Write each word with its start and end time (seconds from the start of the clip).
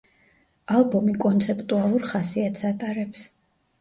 ალბომი 0.77 1.13
კონცეპტუალურ 1.25 2.07
ხასიათს 2.13 2.67
ატარებს. 2.71 3.27